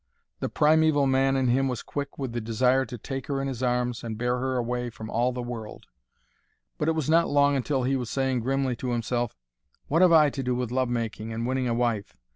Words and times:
The 0.39 0.49
primeval 0.49 1.05
man 1.05 1.35
in 1.37 1.49
him 1.49 1.67
was 1.67 1.83
quick 1.83 2.17
with 2.17 2.31
the 2.33 2.41
desire 2.41 2.85
to 2.87 2.97
take 2.97 3.27
her 3.27 3.39
in 3.39 3.47
his 3.47 3.61
arms 3.61 4.03
and 4.03 4.17
bear 4.17 4.39
her 4.39 4.55
away 4.57 4.89
from 4.89 5.11
all 5.11 5.31
the 5.31 5.43
world. 5.43 5.85
But 6.79 6.87
it 6.89 6.93
was 6.93 7.07
not 7.07 7.29
long 7.29 7.55
until 7.55 7.83
he 7.83 7.95
was 7.95 8.09
saying 8.09 8.39
grimly 8.39 8.75
to 8.77 8.89
himself, 8.93 9.37
"What 9.89 10.01
have 10.01 10.11
I 10.11 10.31
to 10.31 10.41
do 10.41 10.55
with 10.55 10.71
love 10.71 10.89
making 10.89 11.31
and 11.31 11.45
winning 11.45 11.67
a 11.67 11.75
wife? 11.75 12.17